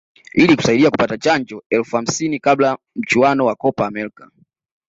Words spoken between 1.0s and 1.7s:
chanjo